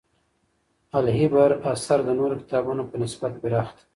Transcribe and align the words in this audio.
د 0.91 0.93
«العِبر» 0.99 1.49
اثر 1.71 1.99
د 2.03 2.09
نورو 2.19 2.35
کتابونو 2.41 2.81
په 2.89 2.95
نسبت 3.03 3.33
پراخ 3.41 3.67
دی. 3.75 3.83